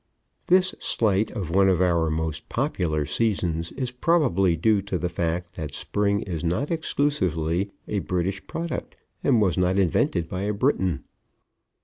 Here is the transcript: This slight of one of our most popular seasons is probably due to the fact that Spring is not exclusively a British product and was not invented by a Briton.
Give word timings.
This 0.47 0.73
slight 0.79 1.29
of 1.33 1.51
one 1.51 1.69
of 1.69 1.79
our 1.79 2.09
most 2.09 2.49
popular 2.49 3.05
seasons 3.05 3.71
is 3.73 3.91
probably 3.91 4.55
due 4.57 4.81
to 4.81 4.97
the 4.97 5.09
fact 5.09 5.53
that 5.57 5.75
Spring 5.75 6.21
is 6.23 6.43
not 6.43 6.71
exclusively 6.71 7.69
a 7.87 7.99
British 7.99 8.43
product 8.47 8.95
and 9.23 9.39
was 9.43 9.59
not 9.59 9.77
invented 9.77 10.27
by 10.27 10.41
a 10.41 10.53
Briton. 10.53 11.03